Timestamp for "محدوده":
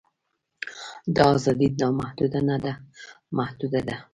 3.37-3.81